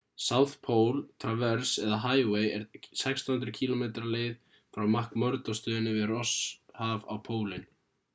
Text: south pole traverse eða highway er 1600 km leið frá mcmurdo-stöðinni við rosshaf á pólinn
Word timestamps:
south 0.25 0.53
pole 0.67 1.01
traverse 1.23 1.83
eða 1.87 1.99
highway 2.05 2.47
er 2.53 2.63
1600 2.77 3.53
km 3.57 3.83
leið 4.15 4.57
frá 4.77 4.87
mcmurdo-stöðinni 4.95 5.93
við 5.99 6.09
rosshaf 6.13 7.07
á 7.13 7.15
pólinn 7.29 7.69